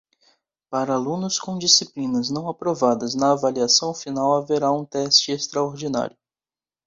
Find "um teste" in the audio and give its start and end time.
4.71-5.31